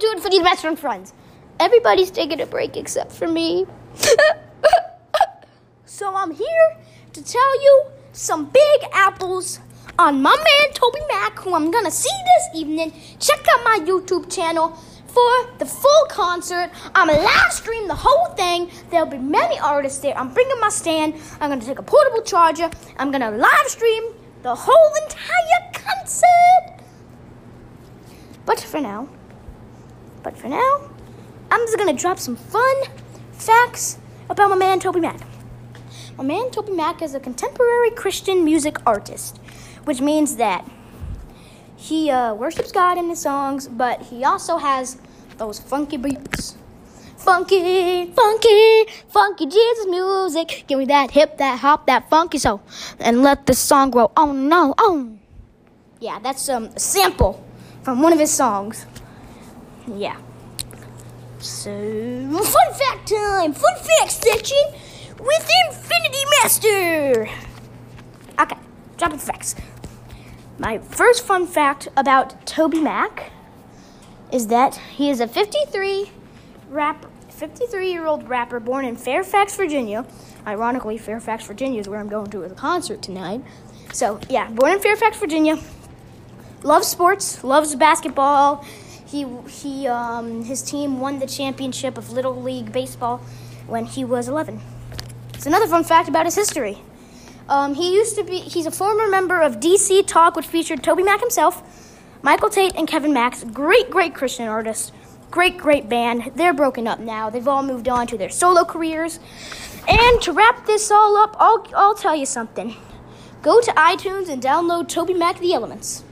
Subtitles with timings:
[0.00, 1.12] for these best friend friends.
[1.58, 3.66] Everybody's taking a break except for me.
[5.86, 6.76] so I'm here
[7.14, 9.60] to tell you some big apples
[9.98, 12.92] on my man Toby Mac, who I'm gonna see this evening.
[13.18, 16.70] Check out my YouTube channel for the full concert.
[16.94, 18.70] I'm gonna live stream the whole thing.
[18.90, 20.16] There'll be many artists there.
[20.18, 21.14] I'm bringing my stand.
[21.40, 22.70] I'm gonna take a portable charger.
[22.98, 26.84] I'm gonna live stream the whole entire concert.
[28.44, 29.08] But for now,
[30.26, 30.90] but for now,
[31.52, 32.76] I'm just gonna drop some fun
[33.30, 33.96] facts
[34.28, 35.20] about my man Toby Mac.
[36.18, 39.38] My man Toby Mac is a contemporary Christian music artist,
[39.84, 40.68] which means that
[41.76, 44.98] he uh, worships God in his songs, but he also has
[45.38, 46.56] those funky beats.
[47.16, 50.64] Funky, funky, funky Jesus music.
[50.66, 52.62] Give me that hip, that hop, that funky soul,
[52.98, 55.18] and let the song grow Oh no, oh.
[56.00, 57.46] Yeah, that's um, a sample
[57.84, 58.86] from one of his songs.
[59.86, 60.16] Yeah.
[61.38, 63.52] So, fun fact time!
[63.52, 64.64] Fun fact section
[65.18, 67.28] with Infinity Master!
[68.40, 68.56] Okay,
[68.96, 69.54] dropping facts.
[70.58, 73.30] My first fun fact about Toby Mac
[74.32, 76.10] is that he is a 53
[76.70, 80.06] rap 53 year old rapper born in Fairfax, Virginia.
[80.46, 83.42] Ironically, Fairfax, Virginia is where I'm going to a concert tonight.
[83.92, 85.58] So, yeah, born in Fairfax, Virginia.
[86.62, 88.64] Loves sports, loves basketball.
[89.06, 93.18] He he um, his team won the championship of Little League baseball
[93.66, 94.60] when he was 11.
[95.34, 96.78] It's another fun fact about his history.
[97.48, 101.04] Um, he used to be he's a former member of DC Talk, which featured Toby
[101.04, 101.62] Mac himself,
[102.22, 103.44] Michael Tait, and Kevin Max.
[103.44, 104.92] Great, great Christian artists.
[105.30, 106.32] Great, great band.
[106.34, 107.30] They're broken up now.
[107.30, 109.18] They've all moved on to their solo careers.
[109.88, 112.76] And to wrap this all up, I'll, I'll tell you something.
[113.42, 116.04] Go to iTunes and download Toby Mac The Elements.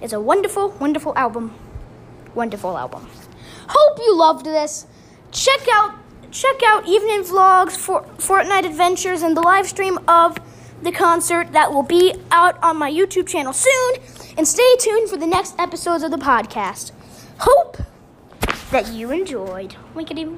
[0.00, 1.54] It's a wonderful, wonderful album.
[2.34, 3.08] Wonderful album.
[3.68, 4.86] Hope you loved this.
[5.32, 5.94] Check out
[6.30, 10.36] check out evening vlogs for Fortnite adventures and the live stream of
[10.82, 13.94] the concert that will be out on my YouTube channel soon.
[14.36, 16.90] And stay tuned for the next episodes of the podcast.
[17.38, 17.78] Hope
[18.70, 19.76] that you enjoyed.
[19.94, 20.28] Winkety.